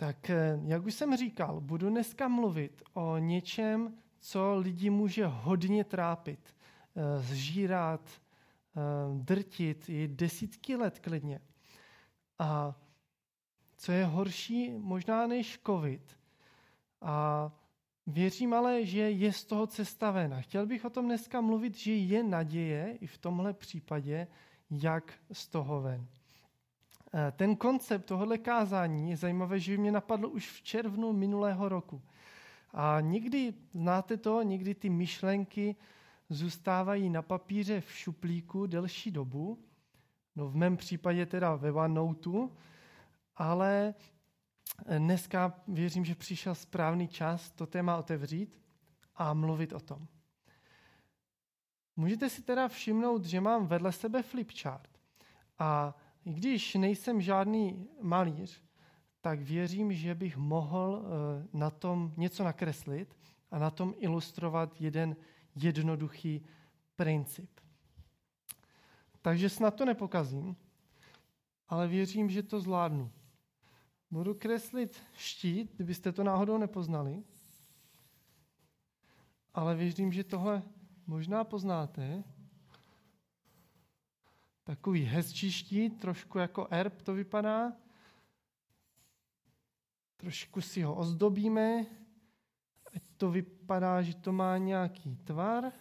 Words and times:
Tak 0.00 0.30
eh, 0.30 0.60
jak 0.64 0.86
už 0.86 0.94
jsem 0.94 1.16
říkal, 1.16 1.60
budu 1.60 1.90
dneska 1.90 2.28
mluvit 2.28 2.82
o 2.92 3.18
něčem, 3.18 3.98
co 4.18 4.54
lidi 4.54 4.90
může 4.90 5.26
hodně 5.26 5.84
trápit, 5.84 6.54
eh, 6.96 7.22
zžírat, 7.22 8.00
eh, 8.10 8.80
drtit 9.22 9.88
i 9.88 10.08
desítky 10.08 10.76
let 10.76 10.98
klidně. 10.98 11.40
A 12.38 12.74
co 13.76 13.92
je 13.92 14.04
horší 14.04 14.70
možná 14.70 15.26
než 15.26 15.60
covid. 15.66 16.18
A 17.00 17.50
věřím 18.06 18.54
ale, 18.54 18.86
že 18.86 19.10
je 19.10 19.32
z 19.32 19.44
toho 19.44 19.66
cesta 19.66 20.10
ven. 20.10 20.34
A 20.34 20.40
chtěl 20.40 20.66
bych 20.66 20.84
o 20.84 20.90
tom 20.90 21.04
dneska 21.04 21.40
mluvit, 21.40 21.76
že 21.76 21.94
je 21.94 22.22
naděje 22.22 22.96
i 23.00 23.06
v 23.06 23.18
tomhle 23.18 23.52
případě, 23.52 24.26
jak 24.70 25.14
z 25.32 25.48
toho 25.48 25.80
ven. 25.80 26.06
Eh, 27.14 27.32
ten 27.32 27.56
koncept 27.56 28.06
tohohle 28.06 28.38
kázání 28.38 29.10
je 29.10 29.16
zajímavé, 29.16 29.60
že 29.60 29.76
mě 29.76 29.92
napadlo 29.92 30.28
už 30.28 30.50
v 30.50 30.62
červnu 30.62 31.12
minulého 31.12 31.68
roku. 31.68 32.02
A 32.72 33.00
někdy, 33.00 33.54
znáte 33.74 34.16
to, 34.16 34.42
někdy 34.42 34.74
ty 34.74 34.90
myšlenky 34.90 35.76
zůstávají 36.28 37.10
na 37.10 37.22
papíře 37.22 37.80
v 37.80 37.92
šuplíku 37.92 38.66
delší 38.66 39.10
dobu, 39.10 39.58
no 40.36 40.48
v 40.48 40.56
mém 40.56 40.76
případě 40.76 41.26
teda 41.26 41.54
ve 41.54 41.72
OneNoteu, 41.72 42.50
ale 43.36 43.94
dneska 44.98 45.60
věřím, 45.68 46.04
že 46.04 46.14
přišel 46.14 46.54
správný 46.54 47.08
čas 47.08 47.50
to 47.50 47.66
téma 47.66 47.96
otevřít 47.96 48.60
a 49.16 49.34
mluvit 49.34 49.72
o 49.72 49.80
tom. 49.80 50.06
Můžete 51.96 52.28
si 52.30 52.42
teda 52.42 52.68
všimnout, 52.68 53.24
že 53.24 53.40
mám 53.40 53.66
vedle 53.66 53.92
sebe 53.92 54.22
flipchart. 54.22 54.98
A 55.58 55.94
i 56.24 56.32
když 56.32 56.74
nejsem 56.74 57.20
žádný 57.20 57.88
malíř, 58.00 58.62
tak 59.20 59.40
věřím, 59.40 59.92
že 59.92 60.14
bych 60.14 60.36
mohl 60.36 61.02
eh, 61.02 61.48
na 61.52 61.70
tom 61.70 62.12
něco 62.16 62.44
nakreslit 62.44 63.16
a 63.50 63.58
na 63.58 63.70
tom 63.70 63.94
ilustrovat 63.98 64.80
jeden 64.80 65.16
jednoduchý 65.56 66.44
princip. 66.96 67.50
Takže 69.22 69.48
snad 69.48 69.74
to 69.74 69.84
nepokazím, 69.84 70.56
ale 71.68 71.88
věřím, 71.88 72.30
že 72.30 72.42
to 72.42 72.60
zvládnu. 72.60 73.10
Budu 74.10 74.34
kreslit 74.34 75.02
štít, 75.16 75.72
kdybyste 75.76 76.12
to 76.12 76.24
náhodou 76.24 76.58
nepoznali, 76.58 77.22
ale 79.54 79.74
věřím, 79.74 80.12
že 80.12 80.24
tohle 80.24 80.62
možná 81.06 81.44
poznáte. 81.44 82.24
Takový 84.70 85.04
hezčí 85.04 85.52
štít, 85.52 86.00
trošku 86.00 86.38
jako 86.38 86.66
erb 86.70 87.02
to 87.02 87.14
vypadá. 87.14 87.72
Trošku 90.16 90.60
si 90.60 90.82
ho 90.82 90.94
ozdobíme, 90.94 91.86
ať 92.94 93.02
to 93.16 93.30
vypadá, 93.30 94.02
že 94.02 94.14
to 94.14 94.32
má 94.32 94.58
nějaký 94.58 95.16
tvar. 95.16 95.72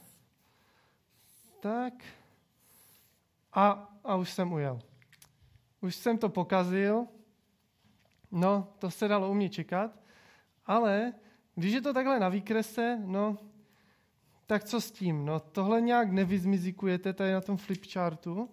Tak. 1.59 1.93
A, 3.53 3.93
a 4.03 4.15
už 4.15 4.33
jsem 4.33 4.53
ujel. 4.53 4.81
Už 5.81 5.95
jsem 5.95 6.17
to 6.17 6.29
pokazil. 6.29 7.07
No, 8.31 8.73
to 8.79 8.91
se 8.91 9.07
dalo 9.07 9.31
u 9.31 9.33
mě 9.33 9.49
čekat. 9.49 9.99
Ale 10.65 11.13
když 11.55 11.73
je 11.73 11.81
to 11.81 11.93
takhle 11.93 12.19
na 12.19 12.29
výkrese, 12.29 13.01
no, 13.05 13.37
tak 14.45 14.63
co 14.63 14.81
s 14.81 14.91
tím? 14.91 15.25
No, 15.25 15.39
tohle 15.39 15.81
nějak 15.81 16.11
nevyzmizikujete 16.11 17.13
tady 17.13 17.31
na 17.31 17.41
tom 17.41 17.57
flipchartu. 17.57 18.49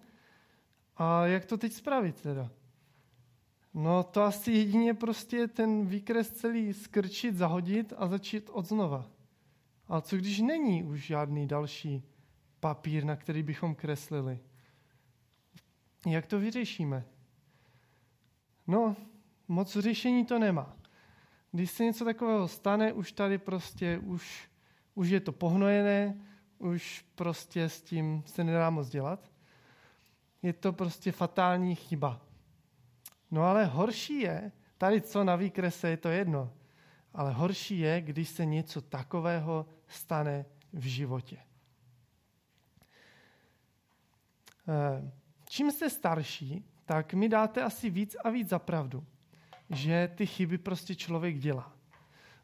A 0.97 1.25
jak 1.25 1.45
to 1.45 1.57
teď 1.57 1.73
spravit 1.73 2.21
teda? 2.21 2.49
No 3.73 4.03
to 4.03 4.23
asi 4.23 4.51
jedině 4.51 4.93
prostě 4.93 5.47
ten 5.47 5.85
výkres 5.85 6.31
celý 6.31 6.73
skrčit, 6.73 7.35
zahodit 7.35 7.93
a 7.97 8.07
začít 8.07 8.49
od 8.53 8.65
znova. 8.65 9.09
A 9.87 10.01
co 10.01 10.17
když 10.17 10.39
není 10.39 10.83
už 10.83 11.05
žádný 11.05 11.47
další 11.47 12.03
papír, 12.59 13.05
na 13.05 13.15
který 13.15 13.43
bychom 13.43 13.75
kreslili? 13.75 14.39
Jak 16.07 16.27
to 16.27 16.39
vyřešíme? 16.39 17.05
No, 18.67 18.95
moc 19.47 19.77
řešení 19.77 20.25
to 20.25 20.39
nemá. 20.39 20.77
Když 21.51 21.71
se 21.71 21.83
něco 21.83 22.05
takového 22.05 22.47
stane, 22.47 22.93
už 22.93 23.11
tady 23.11 23.37
prostě, 23.37 23.99
už, 23.99 24.49
už 24.95 25.09
je 25.09 25.19
to 25.19 25.31
pohnojené, 25.31 26.21
už 26.57 27.05
prostě 27.15 27.63
s 27.63 27.81
tím 27.81 28.23
se 28.25 28.43
nedá 28.43 28.69
moc 28.69 28.89
dělat 28.89 29.36
je 30.43 30.53
to 30.53 30.73
prostě 30.73 31.11
fatální 31.11 31.75
chyba. 31.75 32.21
No 33.31 33.43
ale 33.43 33.65
horší 33.65 34.19
je, 34.19 34.51
tady 34.77 35.01
co 35.01 35.23
na 35.23 35.35
výkrese 35.35 35.89
je 35.89 35.97
to 35.97 36.09
jedno, 36.09 36.53
ale 37.13 37.31
horší 37.31 37.79
je, 37.79 38.01
když 38.01 38.29
se 38.29 38.45
něco 38.45 38.81
takového 38.81 39.65
stane 39.87 40.45
v 40.73 40.85
životě. 40.85 41.37
Eh, 44.69 45.11
čím 45.49 45.71
jste 45.71 45.89
starší, 45.89 46.65
tak 46.85 47.13
mi 47.13 47.29
dáte 47.29 47.63
asi 47.63 47.89
víc 47.89 48.15
a 48.23 48.29
víc 48.29 48.49
za 48.49 48.59
pravdu, 48.59 49.05
že 49.69 50.11
ty 50.15 50.25
chyby 50.25 50.57
prostě 50.57 50.95
člověk 50.95 51.39
dělá. 51.39 51.73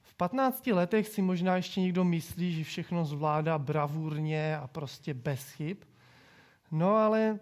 V 0.02 0.14
15 0.16 0.68
letech 0.68 1.08
si 1.08 1.22
možná 1.22 1.56
ještě 1.56 1.82
někdo 1.82 2.04
myslí, 2.04 2.54
že 2.54 2.64
všechno 2.64 3.06
zvládá 3.06 3.58
bravurně 3.58 4.58
a 4.58 4.68
prostě 4.68 5.14
bez 5.14 5.52
chyb. 5.52 5.78
No 6.72 6.96
ale 6.96 7.40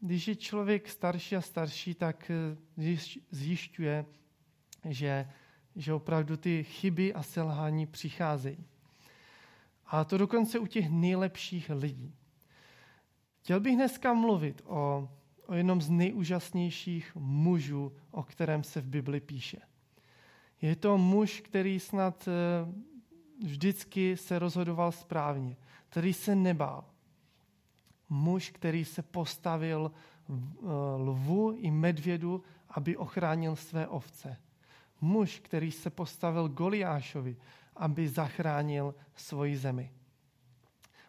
když 0.00 0.28
je 0.28 0.36
člověk 0.36 0.88
starší 0.88 1.36
a 1.36 1.40
starší, 1.40 1.94
tak 1.94 2.30
eh, 2.30 3.16
zjišťuje, 3.30 4.04
že, 4.84 5.28
že 5.76 5.92
opravdu 5.92 6.36
ty 6.36 6.64
chyby 6.64 7.14
a 7.14 7.22
selhání 7.22 7.86
přicházejí. 7.86 8.64
A 9.86 10.04
to 10.04 10.18
dokonce 10.18 10.58
u 10.58 10.66
těch 10.66 10.90
nejlepších 10.90 11.70
lidí. 11.74 12.14
Chtěl 13.40 13.60
bych 13.60 13.74
dneska 13.74 14.14
mluvit 14.14 14.62
o, 14.64 15.10
o 15.46 15.54
jednom 15.54 15.80
z 15.80 15.90
nejúžasnějších 15.90 17.14
mužů, 17.14 17.92
o 18.10 18.22
kterém 18.22 18.64
se 18.64 18.80
v 18.80 18.86
Bibli 18.86 19.20
píše. 19.20 19.58
Je 20.62 20.76
to 20.76 20.98
muž, 20.98 21.40
který 21.40 21.80
snad 21.80 22.28
eh, 22.28 22.72
vždycky 23.46 24.16
se 24.16 24.38
rozhodoval 24.38 24.92
správně, 24.92 25.56
který 25.88 26.12
se 26.12 26.34
nebál, 26.34 26.84
muž, 28.08 28.50
který 28.50 28.84
se 28.84 29.02
postavil 29.02 29.92
eh, 29.92 30.32
lvu 30.96 31.52
i 31.52 31.70
medvědu, 31.70 32.42
aby 32.68 32.96
ochránil 32.96 33.56
své 33.56 33.88
ovce. 33.88 34.36
Muž, 35.00 35.40
který 35.40 35.72
se 35.72 35.90
postavil 35.90 36.48
Goliášovi, 36.48 37.36
aby 37.76 38.08
zachránil 38.08 38.94
svoji 39.16 39.56
zemi. 39.56 39.92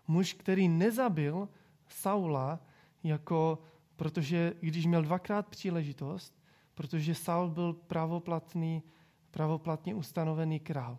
Muž, 0.07 0.33
který 0.33 0.67
nezabil 0.67 1.49
Saula, 1.87 2.59
jako, 3.03 3.59
protože 3.95 4.53
když 4.59 4.85
měl 4.85 5.01
dvakrát 5.01 5.47
příležitost, 5.47 6.39
protože 6.75 7.15
Saul 7.15 7.49
byl 7.49 7.73
pravoplatný, 7.73 8.83
pravoplatně 9.31 9.95
ustanovený 9.95 10.59
král. 10.59 10.97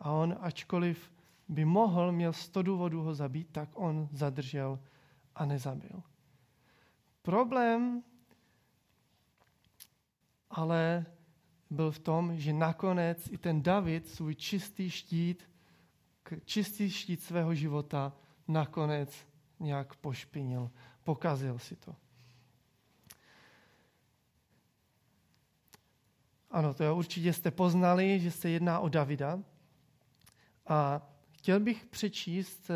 A 0.00 0.10
on, 0.10 0.36
ačkoliv 0.40 1.12
by 1.48 1.64
mohl, 1.64 2.12
měl 2.12 2.32
sto 2.32 2.62
důvodů 2.62 3.02
ho 3.02 3.14
zabít, 3.14 3.48
tak 3.52 3.68
on 3.74 4.08
zadržel 4.12 4.78
a 5.34 5.44
nezabil. 5.44 6.02
Problém 7.22 8.02
ale 10.50 11.06
byl 11.70 11.90
v 11.90 11.98
tom, 11.98 12.36
že 12.36 12.52
nakonec 12.52 13.28
i 13.30 13.38
ten 13.38 13.62
David 13.62 14.08
svůj 14.08 14.34
čistý 14.34 14.90
štít, 14.90 15.50
čistý 16.44 16.90
štít 16.90 17.22
svého 17.22 17.54
života 17.54 18.12
nakonec 18.48 19.26
nějak 19.60 19.94
pošpinil, 19.94 20.70
pokazil 21.04 21.58
si 21.58 21.76
to. 21.76 21.96
Ano, 26.50 26.74
to 26.74 26.82
je 26.82 26.92
určitě 26.92 27.32
jste 27.32 27.50
poznali, 27.50 28.20
že 28.20 28.30
se 28.30 28.50
jedná 28.50 28.80
o 28.80 28.88
Davida. 28.88 29.42
A 30.66 31.08
chtěl 31.30 31.60
bych 31.60 31.86
přečíst 31.86 32.70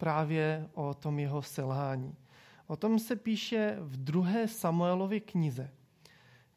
právě 0.00 0.68
o 0.74 0.94
tom 0.94 1.18
jeho 1.18 1.42
selhání. 1.42 2.16
O 2.66 2.76
tom 2.76 2.98
se 2.98 3.16
píše 3.16 3.76
v 3.80 3.96
druhé 3.96 4.48
Samuelově 4.48 5.20
knize, 5.20 5.70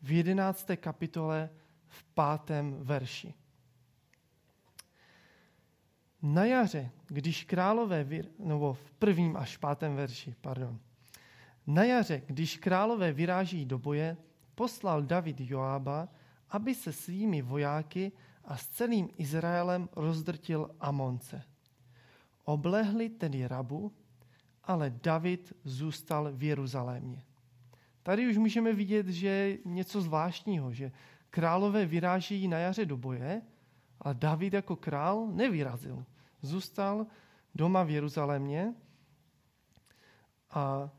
v 0.01 0.11
jedenácté 0.11 0.77
kapitole, 0.77 1.49
v 1.87 2.03
pátém 2.03 2.75
verši. 2.79 3.33
Na 6.21 6.45
jaře, 6.45 6.91
když 7.07 7.43
králové, 7.43 8.07
nebo 8.39 8.73
v 8.73 8.91
prvním 8.91 9.37
až 9.37 9.57
pátém 9.57 9.95
verši, 9.95 10.35
pardon. 10.41 10.79
Na 11.67 11.83
jaře, 11.83 12.21
když 12.25 12.57
králové 12.57 13.11
vyráží 13.11 13.65
do 13.65 13.79
boje, 13.79 14.17
poslal 14.55 15.01
David 15.03 15.39
Joába, 15.39 16.09
aby 16.49 16.75
se 16.75 16.93
svými 16.93 17.41
vojáky 17.41 18.11
a 18.45 18.57
s 18.57 18.67
celým 18.67 19.09
Izraelem 19.17 19.89
rozdrtil 19.95 20.69
Amonce. 20.79 21.52
Oblehli 22.43 23.09
tedy 23.09 23.47
Rabu, 23.47 23.91
ale 24.63 24.89
David 25.03 25.53
zůstal 25.63 26.31
v 26.33 26.43
Jeruzalémě. 26.43 27.23
Tady 28.03 28.29
už 28.29 28.37
můžeme 28.37 28.73
vidět, 28.73 29.07
že 29.07 29.57
něco 29.65 30.01
zvláštního, 30.01 30.73
že 30.73 30.91
králové 31.29 31.85
vyrážejí 31.85 32.47
na 32.47 32.57
jaře 32.57 32.85
do 32.85 32.97
boje, 32.97 33.41
ale 33.99 34.13
David 34.13 34.53
jako 34.53 34.75
král 34.75 35.27
nevyrazil. 35.27 36.05
Zůstal 36.41 37.07
doma 37.55 37.83
v 37.83 37.89
Jeruzalémě 37.89 38.73
a 40.49 40.89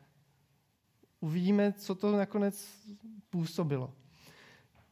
uvidíme, 1.21 1.73
co 1.73 1.95
to 1.95 2.17
nakonec 2.17 2.87
působilo. 3.31 3.95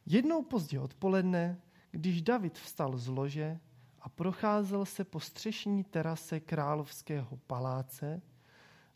Jednou 0.05 0.43
pozdě 0.43 0.79
odpoledne, 0.79 1.61
když 1.91 2.21
David 2.21 2.57
vstal 2.57 2.97
z 2.97 3.07
lože 3.07 3.59
a 4.03 4.09
procházel 4.09 4.85
se 4.85 5.03
po 5.03 5.19
střešní 5.19 5.83
terase 5.83 6.39
královského 6.39 7.37
paláce, 7.37 8.21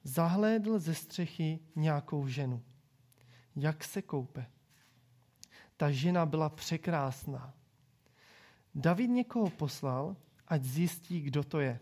zahlédl 0.03 0.79
ze 0.79 0.95
střechy 0.95 1.59
nějakou 1.75 2.27
ženu. 2.27 2.63
Jak 3.55 3.83
se 3.83 4.01
koupe. 4.01 4.45
Ta 5.77 5.91
žena 5.91 6.25
byla 6.25 6.49
překrásná. 6.49 7.53
David 8.75 9.09
někoho 9.09 9.49
poslal, 9.49 10.15
ať 10.47 10.63
zjistí, 10.63 11.21
kdo 11.21 11.43
to 11.43 11.59
je. 11.59 11.79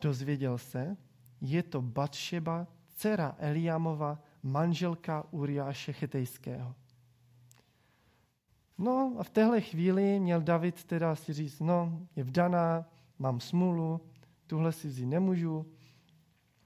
Dozvěděl 0.00 0.58
se, 0.58 0.96
je 1.40 1.62
to 1.62 1.82
Batšeba, 1.82 2.66
dcera 2.94 3.36
Eliamova, 3.38 4.22
manželka 4.42 5.24
Uriáše 5.30 5.92
Chetejského. 5.92 6.74
No 8.78 9.14
a 9.18 9.22
v 9.22 9.30
téhle 9.30 9.60
chvíli 9.60 10.20
měl 10.20 10.42
David 10.42 10.84
teda 10.84 11.14
si 11.14 11.32
říct, 11.32 11.60
no, 11.60 12.06
je 12.16 12.24
vdaná, 12.24 12.88
mám 13.18 13.40
smůlu, 13.40 14.00
tuhle 14.46 14.72
si 14.72 14.88
vzít 14.88 15.06
nemůžu, 15.06 15.66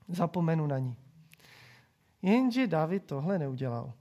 zapomenu 0.09 0.67
na 0.67 0.79
ní. 0.79 0.97
Jenže 2.23 2.67
David 2.67 3.05
tohle 3.05 3.39
neudělal. 3.39 3.93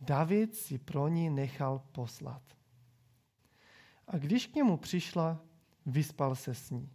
David 0.00 0.54
si 0.54 0.78
pro 0.78 1.08
ní 1.08 1.30
nechal 1.30 1.82
poslat. 1.92 2.42
A 4.08 4.18
když 4.18 4.46
k 4.46 4.54
němu 4.54 4.76
přišla, 4.76 5.40
vyspal 5.86 6.34
se 6.34 6.54
s 6.54 6.70
ní. 6.70 6.90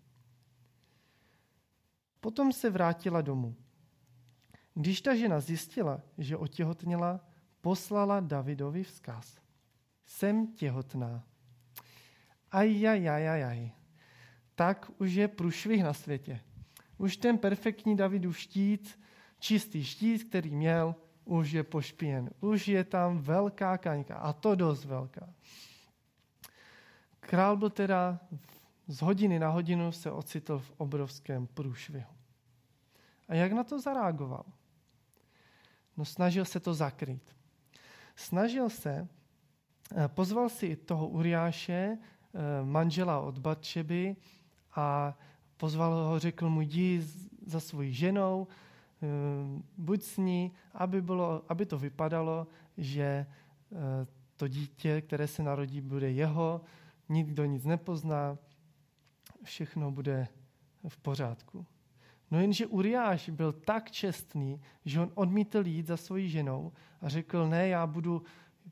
Potom 2.20 2.54
se 2.54 2.70
vrátila 2.70 3.22
domů. 3.22 3.56
Když 4.74 5.02
ta 5.02 5.16
žena 5.16 5.40
zjistila, 5.40 6.02
že 6.18 6.38
otěhotněla, 6.38 7.20
poslala 7.62 8.20
Davidovi 8.20 8.84
vzkaz. 8.84 9.40
Jsem 10.08 10.48
těhotná. 10.48 11.24
Ajajajajaj. 12.52 13.72
Tak 14.56 14.92
už 14.98 15.14
je 15.14 15.28
průšvih 15.28 15.84
na 15.84 15.94
světě. 15.94 16.40
Už 16.98 17.18
ten 17.18 17.38
perfektní 17.38 17.98
Davidův 17.98 18.40
štít, 18.40 19.00
čistý 19.40 19.84
štít, 19.84 20.24
který 20.24 20.52
měl, 20.52 20.96
už 21.26 21.52
je 21.52 21.64
pošpěn. 21.64 22.30
Už 22.40 22.68
je 22.68 22.84
tam 22.84 23.18
velká 23.18 23.78
kaňka. 23.78 24.16
A 24.16 24.34
to 24.34 24.56
dost 24.56 24.86
velká. 24.86 25.34
Král 27.20 27.58
byl 27.58 27.70
teda 27.70 28.20
z 28.88 29.02
hodiny 29.02 29.40
na 29.40 29.50
hodinu 29.50 29.92
se 29.92 30.12
ocitl 30.12 30.60
v 30.60 30.72
obrovském 30.78 31.48
průšvihu. 31.48 32.14
A 33.28 33.36
jak 33.36 33.52
na 33.52 33.64
to 33.64 33.80
zareagoval? 33.80 34.46
No 35.98 36.06
snažil 36.06 36.46
se 36.46 36.60
to 36.60 36.74
zakrýt. 36.74 37.36
Snažil 38.16 38.70
se, 38.70 39.08
pozval 40.08 40.50
si 40.50 40.76
toho 40.76 41.08
Uriáše, 41.08 41.98
eh, 41.98 42.40
manžela 42.64 43.20
od 43.20 43.40
Batšeby 43.40 44.16
a 44.76 45.18
pozval 45.58 45.94
ho, 45.94 46.20
řekl 46.20 46.50
mu, 46.50 46.62
jdi 46.62 47.04
za 47.46 47.60
svojí 47.60 47.94
ženou, 47.94 48.48
eh, 48.48 49.08
buď 49.78 50.02
s 50.04 50.18
ní, 50.18 50.52
aby, 50.74 51.02
bylo, 51.02 51.44
aby 51.50 51.66
to 51.66 51.78
vypadalo, 51.78 52.48
že 52.78 53.26
to 54.38 54.48
dítě, 54.48 55.02
které 55.02 55.28
se 55.28 55.44
narodí, 55.44 55.82
bude 55.82 56.12
jeho, 56.12 56.62
nikdo 57.10 57.46
nic 57.46 57.66
nepozná, 57.66 58.38
všechno 59.44 59.92
bude 59.92 60.28
v 60.88 60.98
pořádku. 60.98 61.66
No 62.32 62.40
jenže 62.40 62.68
Uriáš 62.68 63.30
byl 63.30 63.52
tak 63.52 63.92
čestný, 63.92 64.62
že 64.86 65.00
on 65.00 65.12
odmítl 65.16 65.68
jít 65.68 65.88
za 65.88 65.98
svojí 65.98 66.30
ženou 66.30 66.72
a 67.02 67.10
řekl, 67.10 67.50
ne, 67.50 67.68
já 67.68 67.88
budu, 67.88 68.24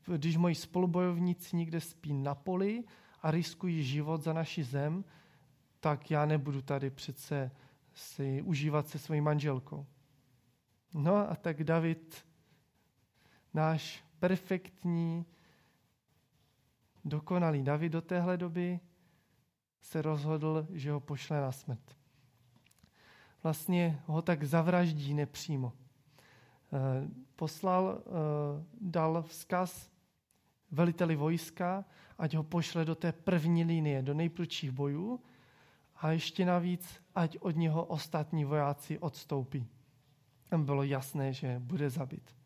když 0.04 0.36
moji 0.36 0.54
spolubojovníci 0.54 1.56
někde 1.56 1.80
spí 1.80 2.12
na 2.12 2.34
poli 2.34 2.84
a 3.22 3.30
riskují 3.30 3.84
život 3.84 4.22
za 4.22 4.32
naši 4.32 4.64
zem, 4.64 5.04
tak 5.80 6.10
já 6.10 6.26
nebudu 6.26 6.62
tady 6.62 6.90
přece 6.90 7.50
si 7.94 8.42
užívat 8.42 8.88
se 8.88 8.98
svojí 8.98 9.20
manželkou. 9.20 9.86
No 10.94 11.30
a 11.30 11.36
tak 11.36 11.64
David, 11.64 12.26
náš 13.54 14.04
perfektní, 14.18 15.26
dokonalý 17.04 17.62
David 17.62 17.92
do 17.92 18.02
téhle 18.02 18.36
doby, 18.36 18.80
se 19.80 20.02
rozhodl, 20.02 20.66
že 20.70 20.92
ho 20.92 21.00
pošle 21.00 21.40
na 21.40 21.52
smrt 21.52 21.96
vlastně 23.46 24.02
ho 24.06 24.22
tak 24.22 24.44
zavraždí 24.44 25.14
nepřímo. 25.14 25.72
Eh, 26.72 27.08
poslal, 27.36 27.98
eh, 27.98 28.64
dal 28.80 29.22
vzkaz 29.22 29.90
veliteli 30.70 31.16
vojska, 31.16 31.84
ať 32.18 32.34
ho 32.34 32.42
pošle 32.42 32.84
do 32.84 32.94
té 32.94 33.12
první 33.12 33.64
linie, 33.64 34.02
do 34.02 34.14
nejprudších 34.14 34.70
bojů 34.70 35.20
a 35.96 36.10
ještě 36.10 36.44
navíc, 36.44 37.00
ať 37.14 37.38
od 37.40 37.56
něho 37.56 37.84
ostatní 37.84 38.44
vojáci 38.44 38.98
odstoupí. 38.98 39.66
Tam 40.48 40.64
bylo 40.64 40.82
jasné, 40.82 41.32
že 41.32 41.58
bude 41.58 41.90
zabit. 41.90 42.36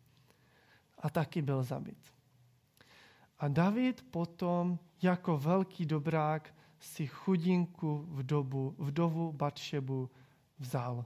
A 0.98 1.10
taky 1.10 1.42
byl 1.42 1.62
zabit. 1.62 1.98
A 3.38 3.48
David 3.48 4.02
potom 4.10 4.78
jako 5.02 5.38
velký 5.38 5.86
dobrák 5.86 6.54
si 6.80 7.06
chudinku 7.06 8.06
v 8.08 8.22
dobu, 8.22 8.74
vdovu 8.78 9.32
Batšebu 9.32 10.10
vzal. 10.58 11.04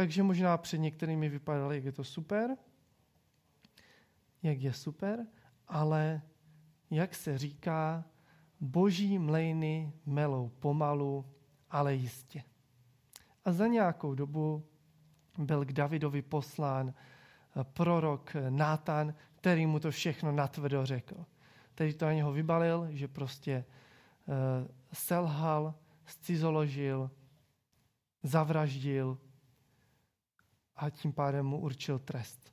Takže 0.00 0.22
možná 0.22 0.56
před 0.56 0.78
některými 0.78 1.28
vypadalo, 1.28 1.72
jak 1.72 1.84
je 1.84 1.92
to 1.92 2.04
super, 2.04 2.56
jak 4.42 4.60
je 4.60 4.72
super, 4.72 5.26
ale 5.68 6.22
jak 6.90 7.14
se 7.14 7.38
říká, 7.38 8.04
boží 8.60 9.18
mlejny 9.18 9.92
melou 10.06 10.48
pomalu, 10.48 11.26
ale 11.70 11.94
jistě. 11.94 12.42
A 13.44 13.52
za 13.52 13.66
nějakou 13.66 14.14
dobu 14.14 14.66
byl 15.38 15.64
k 15.64 15.72
Davidovi 15.72 16.22
poslán 16.22 16.94
prorok 17.62 18.32
Nátan, 18.48 19.14
který 19.36 19.66
mu 19.66 19.80
to 19.80 19.90
všechno 19.90 20.32
natvrdo 20.32 20.86
řekl. 20.86 21.26
Tedy 21.74 21.94
to 21.94 22.04
na 22.04 22.12
něho 22.12 22.32
vybalil, 22.32 22.88
že 22.90 23.08
prostě 23.08 23.64
uh, 24.26 24.34
selhal, 24.92 25.74
scizoložil, 26.06 27.10
zavraždil 28.22 29.18
a 30.80 30.90
tím 30.90 31.12
pádem 31.12 31.46
mu 31.46 31.60
určil 31.60 31.98
trest. 31.98 32.52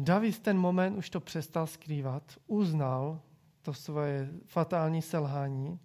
David 0.00 0.38
ten 0.38 0.58
moment 0.58 0.96
už 0.96 1.10
to 1.10 1.20
přestal 1.20 1.66
skrývat, 1.66 2.38
uznal 2.46 3.20
to 3.62 3.74
svoje 3.74 4.30
fatální 4.46 5.02
selhání, 5.02 5.78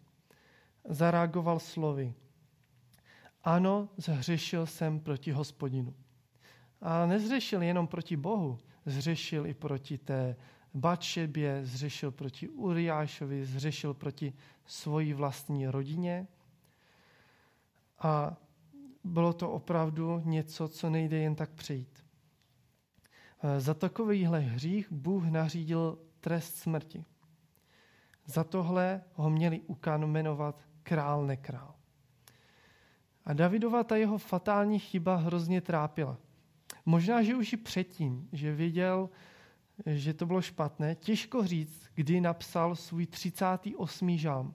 zareagoval 0.90 1.60
slovy. 1.60 2.14
Ano, 3.44 3.90
zhřešil 3.98 4.66
jsem 4.66 5.00
proti 5.00 5.32
hospodinu. 5.32 5.94
A 6.82 7.06
nezřešil 7.06 7.62
jenom 7.64 7.88
proti 7.88 8.18
Bohu, 8.18 8.60
zřešil 8.86 9.48
i 9.48 9.54
proti 9.54 9.98
té 9.98 10.36
Batšebě, 10.74 11.66
zřešil 11.66 12.12
proti 12.12 12.50
Uriášovi, 12.50 13.46
zřešil 13.46 13.94
proti 13.94 14.34
svojí 14.66 15.14
vlastní 15.14 15.68
rodině. 15.68 16.28
A 18.00 18.38
bylo 19.04 19.34
to 19.34 19.52
opravdu 19.52 20.22
něco, 20.26 20.68
co 20.68 20.90
nejde 20.90 21.18
jen 21.18 21.36
tak 21.36 21.50
přejít. 21.50 22.06
Za 23.58 23.74
takovýhle 23.74 24.40
hřích 24.40 24.92
Bůh 24.92 25.26
nařídil 25.26 26.00
trest 26.20 26.56
smrti. 26.56 27.06
Za 28.26 28.44
tohle 28.44 29.02
ho 29.14 29.30
měli 29.30 29.62
ukanomenovat 29.62 30.64
král 30.84 31.26
nekrál. 31.26 31.76
A 33.26 33.34
Davidova 33.34 33.84
ta 33.84 33.96
jeho 33.96 34.18
fatální 34.18 34.80
chyba 34.80 35.16
hrozně 35.16 35.62
trápila. 35.62 36.18
Možná, 36.86 37.24
že 37.24 37.36
už 37.36 37.54
i 37.54 37.58
předtím, 37.58 38.30
že 38.32 38.56
viděl, 38.56 39.10
že 39.86 40.14
to 40.14 40.26
bylo 40.26 40.42
špatné, 40.42 40.96
těžko 40.96 41.48
říct, 41.48 41.90
kdy 41.96 42.22
napsal 42.22 42.76
svůj 42.76 43.06
38. 43.06 44.18
žám. 44.18 44.54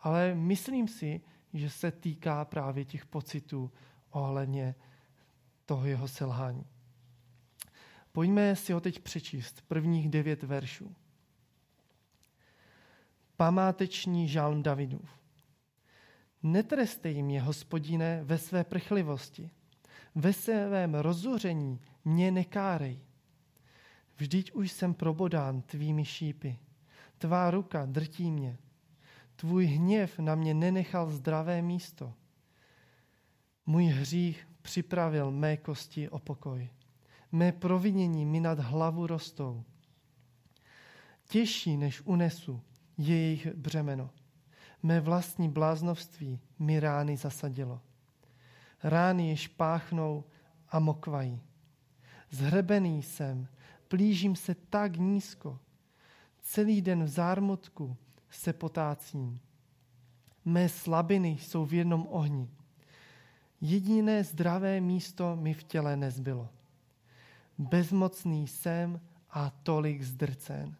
Ale 0.00 0.34
myslím 0.34 0.88
si, 0.88 1.20
že 1.52 1.70
se 1.70 1.90
týká 1.90 2.44
právě 2.44 2.84
těch 2.84 3.06
pocitů 3.06 3.70
ohledně 4.10 4.74
toho 5.66 5.86
jeho 5.86 6.08
selhání. 6.08 6.66
Pojďme 8.12 8.56
si 8.56 8.72
ho 8.72 8.80
teď 8.80 9.00
přečíst, 9.00 9.62
prvních 9.68 10.08
devět 10.08 10.42
veršů. 10.42 10.94
Památeční 13.36 14.28
žálm 14.28 14.62
Davidův. 14.62 15.10
Netrestej 16.42 17.22
mě, 17.22 17.40
hospodine, 17.40 18.20
ve 18.24 18.38
své 18.38 18.64
prchlivosti. 18.64 19.50
ve 20.14 20.32
svém 20.32 20.94
rozuření 20.94 21.80
mě 22.04 22.30
nekárej. 22.30 23.00
Vždyť 24.16 24.52
už 24.52 24.72
jsem 24.72 24.94
probodán 24.94 25.62
tvými 25.62 26.04
šípy. 26.04 26.58
Tvá 27.18 27.50
ruka 27.50 27.86
drtí 27.86 28.30
mě. 28.30 28.58
Tvůj 29.36 29.66
hněv 29.66 30.18
na 30.18 30.34
mě 30.34 30.54
nenechal 30.54 31.10
zdravé 31.10 31.62
místo. 31.62 32.14
Můj 33.66 33.84
hřích 33.84 34.48
připravil 34.62 35.30
mé 35.30 35.56
kosti 35.56 36.08
o 36.08 36.18
pokoj. 36.18 36.68
Mé 37.32 37.52
provinění 37.52 38.26
mi 38.26 38.40
nad 38.40 38.58
hlavu 38.58 39.06
rostou. 39.06 39.64
Těžší 41.28 41.76
než 41.76 42.00
unesu 42.00 42.62
je 42.98 43.16
jejich 43.16 43.54
břemeno. 43.54 44.10
Mé 44.82 45.00
vlastní 45.00 45.48
bláznovství 45.48 46.40
mi 46.58 46.80
rány 46.80 47.16
zasadilo. 47.16 47.80
Rány 48.82 49.28
jež 49.28 49.48
páchnou 49.48 50.24
a 50.68 50.78
mokvají. 50.78 51.40
Zhrebený 52.30 53.02
jsem, 53.02 53.48
plížím 53.88 54.36
se 54.36 54.54
tak 54.54 54.96
nízko. 54.96 55.58
Celý 56.40 56.82
den 56.82 57.04
v 57.04 57.08
zármutku 57.08 57.96
se 58.30 58.52
potácím. 58.52 59.40
Mé 60.44 60.68
slabiny 60.68 61.28
jsou 61.28 61.64
v 61.64 61.74
jednom 61.74 62.06
ohni. 62.10 62.50
Jediné 63.60 64.24
zdravé 64.24 64.80
místo 64.80 65.36
mi 65.36 65.54
v 65.54 65.64
těle 65.64 65.96
nezbylo. 65.96 66.48
Bezmocný 67.58 68.48
jsem 68.48 69.00
a 69.30 69.50
tolik 69.50 70.02
zdrcen. 70.02 70.76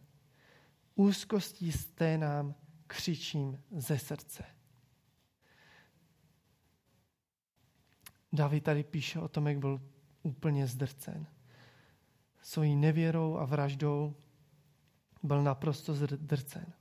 Úzkostí 0.94 1.72
sténám 1.72 2.54
křičím 2.86 3.62
ze 3.76 3.98
srdce. 3.98 4.44
David 8.32 8.64
tady 8.64 8.84
píše 8.84 9.20
o 9.20 9.28
tom, 9.28 9.46
jak 9.46 9.58
byl 9.58 9.80
úplně 10.22 10.66
zdrcen. 10.66 11.26
Svojí 12.42 12.76
nevěrou 12.76 13.36
a 13.36 13.44
vraždou 13.44 14.14
byl 15.22 15.42
naprosto 15.42 15.94
zdrcen. 15.94 16.72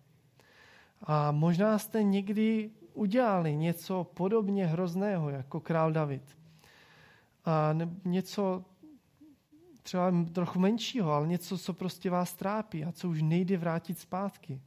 A 1.02 1.32
možná 1.32 1.80
jste 1.80 2.04
někdy 2.04 2.72
udělali 2.94 3.56
něco 3.56 4.04
podobně 4.04 4.68
hrozného 4.68 5.30
jako 5.30 5.60
král 5.60 5.92
David. 5.92 6.38
A 7.46 7.78
něco 8.06 8.66
třeba 9.84 10.12
trochu 10.34 10.60
menšího, 10.60 11.12
ale 11.12 11.28
něco, 11.28 11.58
co 11.58 11.74
prostě 11.74 12.10
vás 12.10 12.34
trápí 12.34 12.86
a 12.86 12.92
co 12.92 13.10
už 13.10 13.22
nejde 13.22 13.58
vrátit 13.58 14.00
zpátky. 14.00 14.62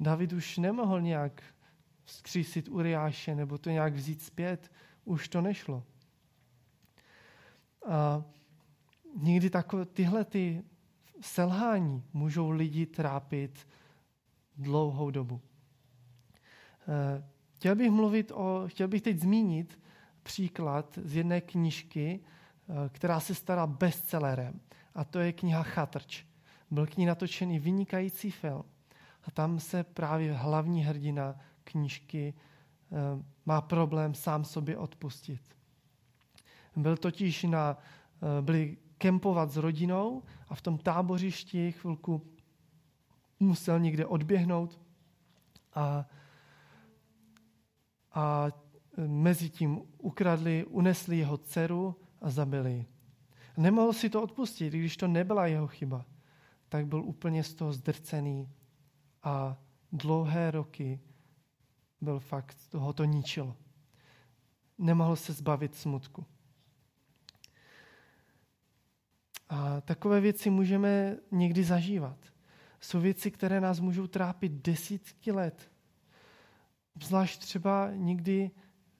David 0.00 0.32
už 0.32 0.58
nemohl 0.58 1.00
nějak 1.00 1.42
zkřísit 2.06 2.68
Uriáše 2.68 3.34
nebo 3.34 3.58
to 3.58 3.70
nějak 3.70 3.94
vzít 3.94 4.22
zpět. 4.22 4.72
Už 5.04 5.28
to 5.28 5.40
nešlo. 5.40 5.84
A 7.88 8.24
někdy 9.16 9.50
takové, 9.50 9.84
tyhle 9.84 10.24
ty 10.24 10.64
selhání 11.20 12.02
můžou 12.12 12.50
lidi 12.50 12.86
trápit 12.86 13.68
dlouhou 14.56 15.10
dobu. 15.10 15.40
Eh, 16.88 17.24
chtěl 17.54 17.76
bych 17.76 17.90
mluvit 17.90 18.32
o, 18.34 18.64
chtěl 18.66 18.88
bych 18.88 19.02
teď 19.02 19.18
zmínit 19.18 19.80
příklad 20.22 20.98
z 21.02 21.16
jedné 21.16 21.40
knižky, 21.40 22.20
eh, 22.20 22.88
která 22.88 23.20
se 23.20 23.34
stala 23.34 23.66
bestsellerem. 23.66 24.60
A 24.94 25.04
to 25.04 25.18
je 25.18 25.32
kniha 25.32 25.62
Chatrč. 25.62 26.24
Byl 26.70 26.86
k 26.86 26.96
ní 26.96 27.06
natočený 27.06 27.58
vynikající 27.58 28.30
film. 28.30 28.64
A 29.24 29.30
tam 29.30 29.60
se 29.60 29.84
právě 29.84 30.32
hlavní 30.32 30.84
hrdina 30.84 31.34
knížky 31.64 32.34
eh, 32.34 32.96
má 33.46 33.60
problém 33.60 34.14
sám 34.14 34.44
sobě 34.44 34.78
odpustit. 34.78 35.42
Byl 36.76 36.96
totiž 36.96 37.42
na, 37.42 37.76
byli 38.40 38.76
kempovat 38.98 39.50
s 39.50 39.56
rodinou 39.56 40.22
a 40.48 40.54
v 40.54 40.62
tom 40.62 40.78
tábořišti 40.78 41.72
chvilku 41.72 42.26
musel 43.40 43.80
někde 43.80 44.06
odběhnout 44.06 44.80
a 45.74 46.06
a 48.18 48.48
mezi 49.06 49.50
tím 49.50 49.82
ukradli, 49.98 50.64
unesli 50.64 51.18
jeho 51.18 51.38
dceru 51.38 51.96
a 52.20 52.30
zabili 52.30 52.86
Nemohl 53.56 53.92
si 53.92 54.10
to 54.10 54.22
odpustit, 54.22 54.72
když 54.72 54.96
to 54.96 55.08
nebyla 55.08 55.46
jeho 55.46 55.66
chyba. 55.66 56.06
Tak 56.68 56.86
byl 56.86 57.04
úplně 57.04 57.44
z 57.44 57.54
toho 57.54 57.72
zdrcený 57.72 58.48
a 59.22 59.58
dlouhé 59.92 60.50
roky 60.50 61.00
byl 62.00 62.20
fakt, 62.20 62.56
toho 62.68 62.92
to 62.92 63.04
ničilo. 63.04 63.56
Nemohl 64.78 65.16
se 65.16 65.32
zbavit 65.32 65.74
smutku. 65.74 66.26
A 69.48 69.80
takové 69.80 70.20
věci 70.20 70.50
můžeme 70.50 71.16
někdy 71.30 71.64
zažívat. 71.64 72.18
Jsou 72.80 73.00
věci, 73.00 73.30
které 73.30 73.60
nás 73.60 73.80
můžou 73.80 74.06
trápit 74.06 74.52
desítky 74.52 75.32
let, 75.32 75.70
Zvlášť 77.02 77.40
třeba 77.40 77.90
někdy, 77.94 78.50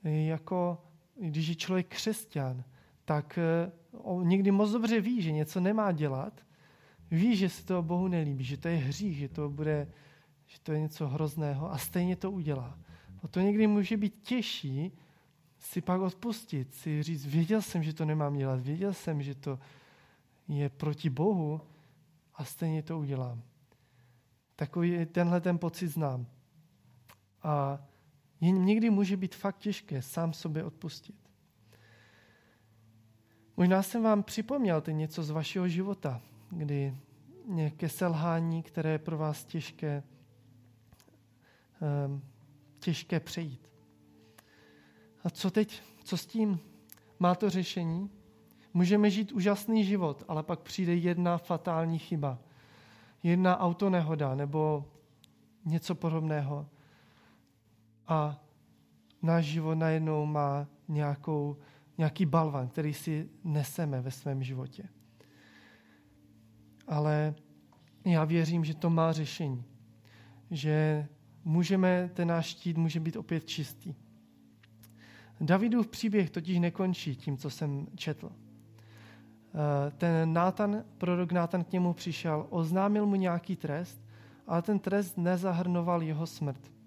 eh, 0.04 0.10
jako 0.10 0.84
když 1.20 1.48
je 1.48 1.54
člověk 1.54 1.86
křesťan, 1.86 2.64
tak 3.04 3.38
eh, 3.38 3.72
někdy 4.22 4.50
moc 4.50 4.70
dobře 4.70 5.00
ví, 5.00 5.22
že 5.22 5.32
něco 5.32 5.60
nemá 5.60 5.92
dělat, 5.92 6.40
ví, 7.10 7.36
že 7.36 7.48
se 7.48 7.64
to 7.64 7.82
Bohu 7.82 8.08
nelíbí, 8.08 8.44
že 8.44 8.56
to 8.56 8.68
je 8.68 8.76
hřích, 8.76 9.16
že 9.16 9.28
to 9.28 9.48
bude, 9.48 9.92
že 10.46 10.60
to 10.60 10.72
je 10.72 10.80
něco 10.80 11.08
hrozného 11.08 11.72
a 11.72 11.78
stejně 11.78 12.16
to 12.16 12.30
udělá. 12.30 12.78
A 13.22 13.28
to 13.28 13.40
někdy 13.40 13.66
může 13.66 13.96
být 13.96 14.22
těžší 14.22 14.92
si 15.58 15.80
pak 15.80 16.00
odpustit, 16.00 16.74
si 16.74 17.02
říct, 17.02 17.26
věděl 17.26 17.62
jsem, 17.62 17.82
že 17.82 17.92
to 17.92 18.04
nemám 18.04 18.36
dělat, 18.36 18.60
věděl 18.60 18.92
jsem, 18.92 19.22
že 19.22 19.34
to 19.34 19.58
je 20.48 20.68
proti 20.68 21.10
Bohu 21.10 21.60
a 22.34 22.44
stejně 22.44 22.82
to 22.82 22.98
udělám. 22.98 23.42
Takový 24.56 25.06
tenhle 25.06 25.40
ten 25.40 25.58
pocit 25.58 25.88
znám. 25.88 26.26
A 27.48 27.78
někdy 28.40 28.90
může 28.90 29.16
být 29.16 29.34
fakt 29.34 29.58
těžké 29.58 30.02
sám 30.02 30.32
sobě 30.32 30.64
odpustit. 30.64 31.16
Možná 33.56 33.82
jsem 33.82 34.02
vám 34.02 34.22
připomněl 34.22 34.80
ty 34.80 34.94
něco 34.94 35.22
z 35.22 35.30
vašeho 35.30 35.68
života, 35.68 36.20
kdy 36.50 36.96
nějaké 37.46 37.88
selhání, 37.88 38.62
které 38.62 38.90
je 38.90 38.98
pro 38.98 39.18
vás 39.18 39.44
těžké, 39.44 40.02
um, 42.06 42.22
těžké 42.78 43.20
přejít. 43.20 43.72
A 45.24 45.30
co 45.30 45.50
teď? 45.50 45.82
Co 46.04 46.16
s 46.16 46.26
tím? 46.26 46.60
Má 47.18 47.34
to 47.34 47.50
řešení? 47.50 48.10
Můžeme 48.74 49.10
žít 49.10 49.32
úžasný 49.32 49.84
život, 49.84 50.24
ale 50.28 50.42
pak 50.42 50.60
přijde 50.60 50.94
jedna 50.94 51.38
fatální 51.38 51.98
chyba. 51.98 52.38
Jedna 53.22 53.58
autonehoda 53.60 54.34
nebo 54.34 54.84
něco 55.64 55.94
podobného 55.94 56.68
a 58.08 58.44
náš 59.22 59.44
život 59.44 59.74
najednou 59.74 60.26
má 60.26 60.66
nějakou, 60.88 61.56
nějaký 61.98 62.26
balvan, 62.26 62.68
který 62.68 62.94
si 62.94 63.28
neseme 63.44 64.00
ve 64.00 64.10
svém 64.10 64.42
životě. 64.42 64.82
Ale 66.86 67.34
já 68.04 68.24
věřím, 68.24 68.64
že 68.64 68.74
to 68.74 68.90
má 68.90 69.12
řešení. 69.12 69.64
Že 70.50 71.06
můžeme, 71.44 72.10
ten 72.14 72.28
náš 72.28 72.46
štít 72.46 72.78
může 72.78 73.00
být 73.00 73.16
opět 73.16 73.44
čistý. 73.44 73.94
Davidův 75.40 75.88
příběh 75.88 76.30
totiž 76.30 76.58
nekončí 76.58 77.16
tím, 77.16 77.36
co 77.36 77.50
jsem 77.50 77.86
četl. 77.94 78.32
Eh, 78.32 79.90
ten 79.90 80.32
Nátan, 80.32 80.84
prorok 80.98 81.32
Nátan 81.32 81.64
k 81.64 81.72
němu 81.72 81.92
přišel, 81.92 82.46
oznámil 82.50 83.06
mu 83.06 83.16
nějaký 83.16 83.56
trest, 83.56 84.00
ale 84.46 84.62
ten 84.62 84.78
trest 84.78 85.18
nezahrnoval 85.18 86.02
jeho 86.02 86.26
smrt 86.26 86.77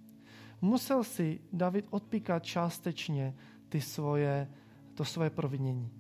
musel 0.61 1.03
si 1.03 1.39
David 1.53 1.87
odpíkat 1.89 2.43
částečně 2.43 3.35
ty 3.69 3.81
svoje, 3.81 4.47
to 4.93 5.05
svoje 5.05 5.29
provinění. 5.29 5.91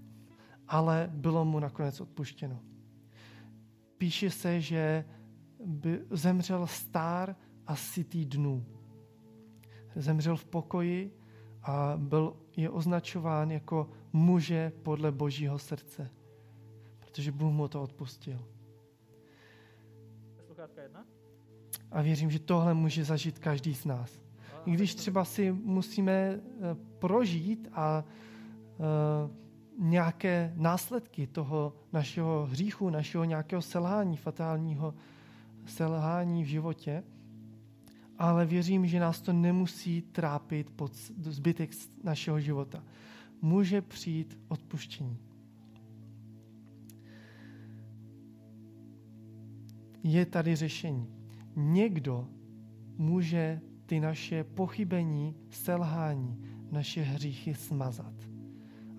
Ale 0.67 1.09
bylo 1.13 1.45
mu 1.45 1.59
nakonec 1.59 2.01
odpuštěno. 2.01 2.59
Píše 3.97 4.29
se, 4.29 4.61
že 4.61 5.05
by 5.65 6.05
zemřel 6.09 6.67
star 6.67 7.35
a 7.67 7.75
sytý 7.75 8.25
dnů. 8.25 8.65
Zemřel 9.95 10.37
v 10.37 10.45
pokoji 10.45 11.17
a 11.63 11.93
byl, 11.97 12.37
je 12.57 12.69
označován 12.69 13.51
jako 13.51 13.89
muže 14.13 14.71
podle 14.83 15.11
božího 15.11 15.59
srdce, 15.59 16.09
protože 16.99 17.31
Bůh 17.31 17.53
mu 17.53 17.67
to 17.67 17.83
odpustil. 17.83 18.47
A 21.91 22.01
věřím, 22.01 22.31
že 22.31 22.39
tohle 22.39 22.73
může 22.73 23.03
zažít 23.03 23.39
každý 23.39 23.75
z 23.75 23.85
nás 23.85 24.21
i 24.65 24.71
když 24.71 24.95
třeba 24.95 25.25
si 25.25 25.51
musíme 25.51 26.11
eh, 26.11 26.39
prožít 26.99 27.67
a 27.73 28.03
eh, 28.03 29.41
nějaké 29.79 30.53
následky 30.57 31.27
toho 31.27 31.73
našeho 31.93 32.45
hříchu, 32.45 32.89
našeho 32.89 33.23
nějakého 33.23 33.61
selhání, 33.61 34.17
fatálního 34.17 34.93
selhání 35.65 36.43
v 36.43 36.47
životě, 36.47 37.03
ale 38.17 38.45
věřím, 38.45 38.87
že 38.87 38.99
nás 38.99 39.21
to 39.21 39.33
nemusí 39.33 40.01
trápit 40.01 40.69
pod 40.69 40.95
zbytek 41.17 41.71
našeho 42.03 42.39
života. 42.39 42.83
Může 43.41 43.81
přijít 43.81 44.39
odpuštění. 44.47 45.17
Je 50.03 50.25
tady 50.25 50.55
řešení. 50.55 51.07
Někdo 51.55 52.27
může 52.97 53.61
ty 53.91 53.99
naše 53.99 54.43
pochybení, 54.43 55.35
selhání, 55.49 56.43
naše 56.71 57.01
hříchy 57.01 57.53
smazat. 57.53 58.13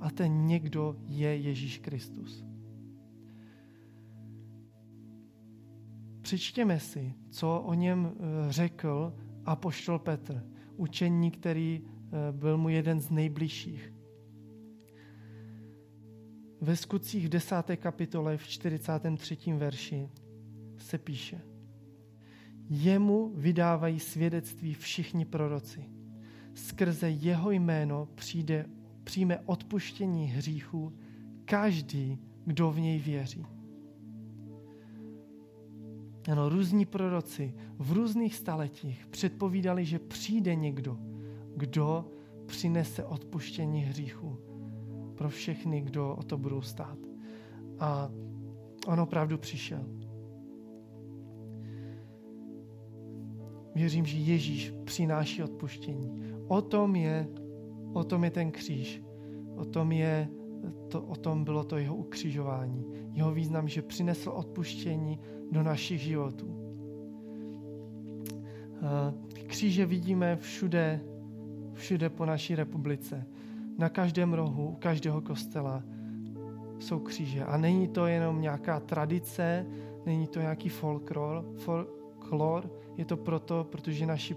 A 0.01 0.11
ten 0.11 0.47
někdo 0.47 0.97
je 1.07 1.37
Ježíš 1.37 1.79
Kristus. 1.79 2.45
Přečtěme 6.23 6.81
si, 6.81 7.15
co 7.31 7.61
o 7.61 7.75
něm 7.75 8.13
eh, 8.15 8.53
řekl 8.53 9.15
apoštol 9.45 9.99
Petr, 9.99 10.47
učení, 10.77 11.31
který 11.31 11.83
eh, 11.85 12.33
byl 12.33 12.59
mu 12.59 12.69
jeden 12.69 13.01
z 13.01 13.11
nejbližších. 13.11 13.95
Ve 16.61 16.77
skutcích 16.77 17.27
v 17.27 17.29
10. 17.29 17.57
kapitole 17.77 18.37
v 18.37 18.47
43. 18.47 19.37
verši 19.53 20.09
se 20.79 20.99
píše 20.99 21.52
Jemu 22.75 23.33
vydávají 23.35 24.01
svědectví 24.01 24.75
všichni 24.75 25.25
proroci. 25.25 25.85
Skrze 26.55 27.11
jeho 27.11 27.51
jméno 27.51 28.09
přijde, 28.15 28.67
přijme 29.05 29.39
odpuštění 29.39 30.27
hříchů 30.27 30.93
každý, 31.45 32.19
kdo 32.45 32.71
v 32.71 32.81
něj 32.81 32.99
věří. 32.99 33.47
Ano, 36.33 36.49
různí 36.49 36.87
proroci 36.87 37.55
v 37.79 37.93
různých 37.93 38.35
staletích 38.35 39.07
předpovídali, 39.07 39.85
že 39.85 39.99
přijde 39.99 40.55
někdo, 40.55 40.99
kdo 41.57 42.09
přinese 42.47 43.05
odpuštění 43.05 43.81
hříchů 43.81 44.39
pro 45.15 45.29
všechny, 45.29 45.81
kdo 45.81 46.15
o 46.15 46.23
to 46.23 46.39
budou 46.39 46.63
stát. 46.63 46.99
A 47.79 48.11
on 48.87 49.01
opravdu 49.01 49.39
přišel. 49.39 50.02
Věřím, 53.75 54.07
že 54.07 54.17
Ježíš 54.19 54.75
přináší 54.85 55.43
odpuštění. 55.43 56.35
O 56.49 56.63
tom 56.63 56.97
je, 56.97 57.29
o 57.93 58.05
tom 58.05 58.25
je 58.25 58.31
ten 58.31 58.51
kříž. 58.51 59.03
O 59.57 59.65
tom, 59.65 59.93
je, 59.93 60.29
to, 60.89 61.03
o 61.03 61.17
tom 61.17 61.45
bylo 61.45 61.65
to 61.65 61.77
jeho 61.77 61.97
ukřižování. 61.97 62.85
Jeho 63.13 63.33
význam, 63.35 63.69
že 63.69 63.83
přinesl 63.83 64.31
odpuštění 64.31 65.19
do 65.51 65.63
našich 65.63 66.01
životů. 66.01 66.63
Kříže 69.47 69.87
vidíme 69.87 70.37
všude, 70.37 71.01
všude 71.73 72.11
po 72.11 72.27
naší 72.27 72.55
republice. 72.55 73.27
Na 73.79 73.89
každém 73.89 74.33
rohu, 74.33 74.69
u 74.69 74.75
každého 74.75 75.21
kostela 75.21 75.83
jsou 76.79 76.99
kříže. 76.99 77.45
A 77.45 77.57
není 77.57 77.89
to 77.89 78.07
jenom 78.07 78.41
nějaká 78.41 78.81
tradice, 78.81 79.67
není 80.07 80.27
to 80.27 80.41
nějaký 80.41 80.69
folklor, 80.69 81.45
folklor 81.57 82.71
je 82.97 83.05
to 83.05 83.17
proto, 83.17 83.65
protože 83.65 84.07
naši 84.07 84.37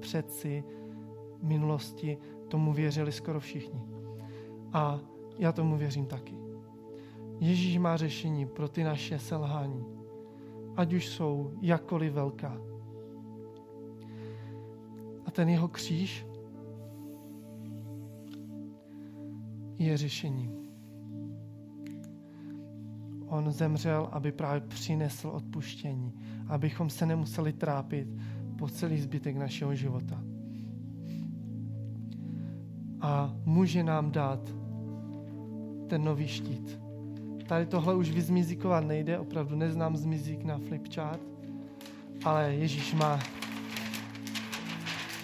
předci 0.00 0.64
minulosti 1.42 2.18
tomu 2.48 2.72
věřili 2.72 3.12
skoro 3.12 3.40
všichni. 3.40 3.82
A 4.72 5.00
já 5.38 5.52
tomu 5.52 5.76
věřím 5.76 6.06
taky. 6.06 6.34
Ježíš 7.40 7.78
má 7.78 7.96
řešení 7.96 8.46
pro 8.46 8.68
ty 8.68 8.84
naše 8.84 9.18
selhání, 9.18 9.84
ať 10.76 10.92
už 10.92 11.08
jsou 11.08 11.52
jakkoliv 11.60 12.12
velká. 12.12 12.60
A 15.26 15.30
ten 15.30 15.48
jeho 15.48 15.68
kříž 15.68 16.26
je 19.78 19.96
řešením. 19.96 20.65
On 23.26 23.50
zemřel, 23.52 24.08
aby 24.12 24.32
právě 24.32 24.60
přinesl 24.60 25.28
odpuštění, 25.28 26.12
abychom 26.48 26.90
se 26.90 27.06
nemuseli 27.06 27.52
trápit 27.52 28.08
po 28.58 28.68
celý 28.68 29.00
zbytek 29.00 29.36
našeho 29.36 29.74
života. 29.74 30.22
A 33.00 33.34
může 33.44 33.82
nám 33.82 34.10
dát 34.10 34.40
ten 35.88 36.04
nový 36.04 36.28
štít. 36.28 36.80
Tady 37.46 37.66
tohle 37.66 37.94
už 37.94 38.10
vyzmizikovat 38.10 38.84
nejde, 38.84 39.18
opravdu 39.18 39.56
neznám 39.56 39.96
zmizik 39.96 40.44
na 40.44 40.58
flipchart, 40.58 41.20
ale 42.24 42.54
Ježíš 42.54 42.94
má 42.94 43.20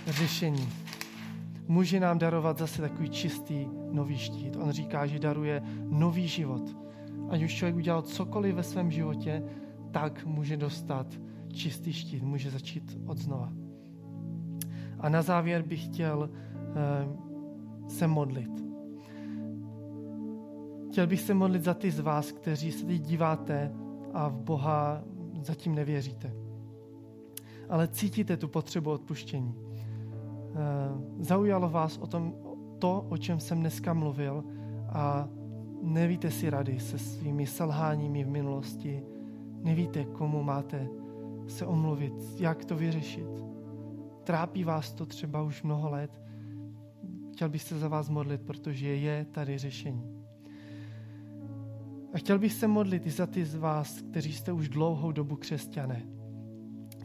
řešení. 0.06 0.68
Může 1.68 2.00
nám 2.00 2.18
darovat 2.18 2.58
zase 2.58 2.82
takový 2.82 3.10
čistý 3.10 3.66
nový 3.90 4.18
štít. 4.18 4.56
On 4.56 4.70
říká, 4.70 5.06
že 5.06 5.18
daruje 5.18 5.62
nový 5.88 6.28
život. 6.28 6.81
Ať 7.32 7.42
už 7.42 7.54
člověk 7.54 7.76
udělal 7.76 8.02
cokoliv 8.02 8.54
ve 8.54 8.62
svém 8.62 8.90
životě, 8.90 9.42
tak 9.90 10.26
může 10.26 10.56
dostat 10.56 11.06
čistý 11.52 11.92
štít, 11.92 12.22
může 12.22 12.50
začít 12.50 12.98
od 13.06 13.18
znova. 13.18 13.52
A 14.98 15.08
na 15.08 15.22
závěr 15.22 15.62
bych 15.62 15.84
chtěl 15.84 16.30
uh, 16.30 17.88
se 17.88 18.06
modlit. 18.06 18.50
Chtěl 20.90 21.06
bych 21.06 21.20
se 21.20 21.34
modlit 21.34 21.64
za 21.64 21.74
ty 21.74 21.90
z 21.90 22.00
vás, 22.00 22.32
kteří 22.32 22.72
se 22.72 22.86
teď 22.86 23.00
díváte 23.00 23.72
a 24.12 24.28
v 24.28 24.40
Boha 24.40 25.04
zatím 25.42 25.74
nevěříte. 25.74 26.32
Ale 27.68 27.88
cítíte 27.88 28.36
tu 28.36 28.48
potřebu 28.48 28.90
odpuštění. 28.90 29.54
Eh, 29.54 31.24
zaujalo 31.24 31.70
vás 31.70 31.98
o 31.98 32.06
tom, 32.06 32.34
to, 32.78 33.06
o 33.08 33.16
čem 33.16 33.40
jsem 33.40 33.60
dneska 33.60 33.94
mluvil 33.94 34.44
a 34.88 35.28
nevíte 35.82 36.30
si 36.30 36.50
rady 36.50 36.80
se 36.80 36.98
svými 36.98 37.46
selháními 37.46 38.24
v 38.24 38.28
minulosti, 38.28 39.02
nevíte, 39.62 40.04
komu 40.04 40.42
máte 40.42 40.88
se 41.46 41.66
omluvit, 41.66 42.12
jak 42.38 42.64
to 42.64 42.76
vyřešit. 42.76 43.28
Trápí 44.24 44.64
vás 44.64 44.92
to 44.92 45.06
třeba 45.06 45.42
už 45.42 45.62
mnoho 45.62 45.90
let. 45.90 46.22
Chtěl 47.32 47.48
bych 47.48 47.62
se 47.62 47.78
za 47.78 47.88
vás 47.88 48.08
modlit, 48.08 48.42
protože 48.42 48.88
je 48.88 49.24
tady 49.24 49.58
řešení. 49.58 50.22
A 52.14 52.18
chtěl 52.18 52.38
bych 52.38 52.52
se 52.52 52.68
modlit 52.68 53.06
i 53.06 53.10
za 53.10 53.26
ty 53.26 53.44
z 53.44 53.54
vás, 53.54 54.02
kteří 54.02 54.32
jste 54.32 54.52
už 54.52 54.68
dlouhou 54.68 55.12
dobu 55.12 55.36
křesťané, 55.36 56.02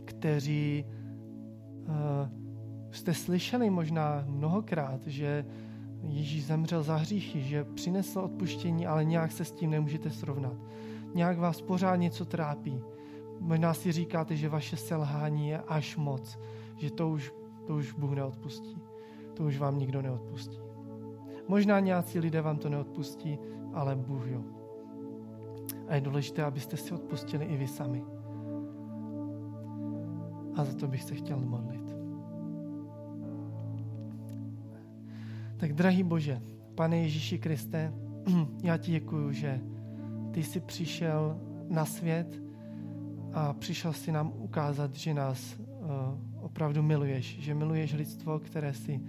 kteří 0.06 0.86
uh, 0.86 1.94
jste 2.92 3.14
slyšeli 3.14 3.70
možná 3.70 4.24
mnohokrát, 4.28 5.08
že 5.08 5.46
Ježíš 6.08 6.46
zemřel 6.46 6.84
za 6.84 6.96
hříchy, 6.96 7.42
že 7.42 7.64
přinesl 7.64 8.20
odpuštění, 8.20 8.88
ale 8.88 9.06
nějak 9.06 9.32
se 9.32 9.46
s 9.46 9.52
tím 9.52 9.70
nemůžete 9.70 10.10
srovnat. 10.10 10.54
Nějak 11.14 11.38
vás 11.38 11.62
pořád 11.62 11.96
něco 11.96 12.26
trápí. 12.26 12.82
Možná 13.40 13.74
si 13.74 13.92
říkáte, 13.92 14.36
že 14.36 14.50
vaše 14.50 14.78
selhání 14.78 15.50
je 15.50 15.62
až 15.62 15.98
moc, 15.98 16.40
že 16.78 16.92
to 16.92 17.10
už, 17.10 17.34
to 17.66 17.76
už 17.76 17.94
Bůh 17.94 18.12
neodpustí. 18.12 18.82
To 19.34 19.44
už 19.44 19.58
vám 19.58 19.80
nikdo 19.80 20.02
neodpustí. 20.02 20.60
Možná 21.48 21.80
nějací 21.80 22.20
lidé 22.20 22.42
vám 22.42 22.58
to 22.58 22.70
neodpustí, 22.70 23.40
ale 23.74 23.96
Bůh 23.96 24.28
jo. 24.28 24.44
A 25.88 25.96
je 25.96 26.02
důležité, 26.02 26.44
abyste 26.44 26.78
si 26.78 26.94
odpustili 26.94 27.46
i 27.46 27.58
vy 27.58 27.68
sami. 27.68 28.04
A 30.56 30.64
za 30.64 30.74
to 30.74 30.88
bych 30.88 31.04
se 31.04 31.16
chtěl 31.16 31.40
modlit. 31.40 31.97
Tak 35.58 35.74
drahý 35.74 36.04
Bože, 36.04 36.42
Pane 36.76 36.98
Ježíši 36.98 37.38
Kriste, 37.38 37.94
já 38.64 38.78
ti 38.78 38.92
děkuju, 38.92 39.32
že 39.32 39.62
ty 40.32 40.44
jsi 40.44 40.60
přišel 40.60 41.40
na 41.70 41.86
svět 41.86 42.42
a 43.34 43.54
přišel 43.54 43.94
si 43.94 44.12
nám 44.12 44.34
ukázat, 44.38 44.96
že 44.96 45.14
nás 45.14 45.60
uh, 45.60 46.44
opravdu 46.44 46.84
miluješ, 46.84 47.40
že 47.40 47.54
miluješ 47.54 47.94
lidstvo, 47.94 48.40
které 48.40 48.74
si 48.74 49.02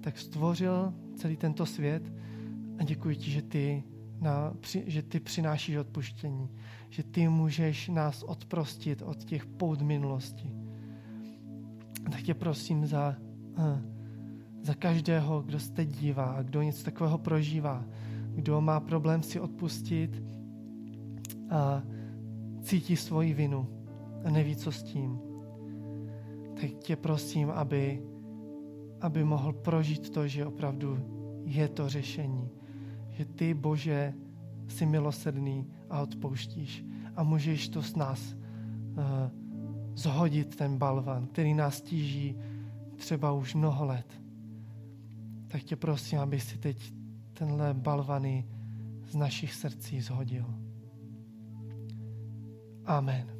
tak 0.00 0.18
stvořil 0.18 0.94
celý 1.16 1.36
tento 1.36 1.66
svět 1.66 2.12
a 2.78 2.84
děkuji 2.84 3.16
ti, 3.16 3.30
že 3.30 3.42
ty 3.42 3.84
na, 4.20 4.54
že 4.86 5.02
ty 5.02 5.20
přinášíš 5.20 5.76
odpuštění, 5.76 6.48
že 6.88 7.02
ty 7.02 7.28
můžeš 7.28 7.88
nás 7.88 8.22
odprostit 8.22 9.02
od 9.02 9.24
těch 9.24 9.46
pout 9.46 9.82
minulosti. 9.82 10.52
Tak 12.10 12.22
tě 12.22 12.34
prosím 12.34 12.86
za, 12.86 13.16
eh, 13.58 13.99
za 14.62 14.74
každého, 14.74 15.42
kdo 15.42 15.60
se 15.60 15.84
dívá, 15.84 16.42
kdo 16.42 16.62
něco 16.62 16.84
takového 16.84 17.18
prožívá, 17.18 17.84
kdo 18.34 18.60
má 18.60 18.80
problém 18.80 19.22
si 19.22 19.40
odpustit 19.40 20.22
a 21.50 21.82
cítí 22.62 22.96
svoji 22.96 23.34
vinu 23.34 23.66
a 24.24 24.30
neví, 24.30 24.56
co 24.56 24.72
s 24.72 24.82
tím. 24.82 25.18
Tak 26.60 26.70
tě 26.70 26.96
prosím, 26.96 27.50
aby, 27.50 28.02
aby 29.00 29.24
mohl 29.24 29.52
prožít 29.52 30.10
to, 30.10 30.28
že 30.28 30.46
opravdu 30.46 30.98
je 31.44 31.68
to 31.68 31.88
řešení 31.88 32.50
že 33.20 33.24
ty, 33.24 33.54
Bože, 33.54 34.14
jsi 34.68 34.86
milosrdný 34.86 35.66
a 35.90 36.00
odpouštíš. 36.00 36.84
A 37.16 37.22
můžeš 37.22 37.68
to 37.68 37.82
s 37.82 37.96
nás 37.96 38.32
uh, 38.32 39.04
zhodit, 39.94 40.56
ten 40.56 40.78
balvan, 40.78 41.26
který 41.26 41.54
nás 41.54 41.80
tíží 41.80 42.36
třeba 42.96 43.32
už 43.32 43.54
mnoho 43.54 43.84
let. 43.84 44.19
Tak 45.50 45.62
tě 45.62 45.76
prosím, 45.76 46.18
aby 46.18 46.40
si 46.40 46.58
teď 46.58 46.92
tenhle 47.32 47.74
balvany 47.74 48.48
z 49.04 49.16
našich 49.16 49.54
srdcí 49.54 50.00
zhodil. 50.00 50.54
Amen. 52.84 53.39